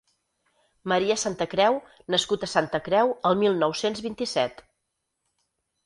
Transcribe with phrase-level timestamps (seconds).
[0.91, 1.77] Maria Santacreu,
[2.15, 4.69] nascut a Santa Creu el mil nou-cents vint-i-set.